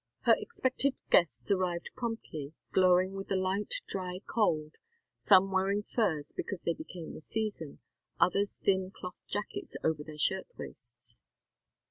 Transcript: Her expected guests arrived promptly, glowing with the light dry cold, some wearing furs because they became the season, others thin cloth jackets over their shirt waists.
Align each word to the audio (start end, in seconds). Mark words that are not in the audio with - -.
Her 0.21 0.35
expected 0.39 0.95
guests 1.11 1.51
arrived 1.51 1.91
promptly, 1.95 2.53
glowing 2.73 3.13
with 3.13 3.27
the 3.27 3.35
light 3.35 3.75
dry 3.85 4.19
cold, 4.25 4.77
some 5.19 5.51
wearing 5.51 5.83
furs 5.83 6.33
because 6.35 6.61
they 6.61 6.73
became 6.73 7.13
the 7.13 7.21
season, 7.21 7.77
others 8.19 8.57
thin 8.63 8.89
cloth 8.89 9.21
jackets 9.27 9.75
over 9.83 10.03
their 10.03 10.17
shirt 10.17 10.47
waists. 10.57 11.21